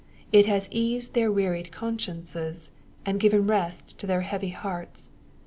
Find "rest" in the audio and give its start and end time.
3.45-3.99